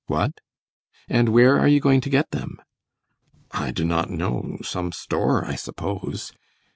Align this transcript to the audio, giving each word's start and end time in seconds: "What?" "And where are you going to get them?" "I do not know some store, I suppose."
"What?" 0.07 0.41
"And 1.07 1.29
where 1.29 1.59
are 1.59 1.67
you 1.67 1.79
going 1.79 2.01
to 2.01 2.09
get 2.09 2.31
them?" 2.31 2.57
"I 3.51 3.69
do 3.69 3.85
not 3.85 4.09
know 4.09 4.57
some 4.63 4.91
store, 4.91 5.45
I 5.45 5.53
suppose." 5.53 6.33